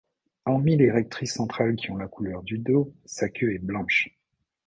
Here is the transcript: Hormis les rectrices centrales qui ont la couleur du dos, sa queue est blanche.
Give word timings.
Hormis 0.47 0.77
les 0.77 0.89
rectrices 0.89 1.35
centrales 1.35 1.75
qui 1.75 1.91
ont 1.91 1.95
la 1.95 2.07
couleur 2.07 2.41
du 2.41 2.57
dos, 2.57 2.91
sa 3.05 3.29
queue 3.29 3.53
est 3.53 3.59
blanche. 3.63 4.07